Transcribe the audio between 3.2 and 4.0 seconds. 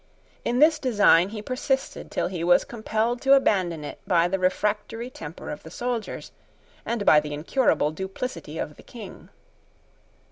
to abandon it